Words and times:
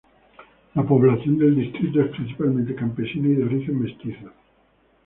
La 0.73 0.81
población 0.83 1.37
del 1.37 1.55
distrito 1.55 2.01
es 2.01 2.09
principalmente 2.09 2.73
campesina 2.73 3.27
y 3.27 3.35
de 3.35 3.43
origen 3.43 3.83
mestizo. 3.83 4.31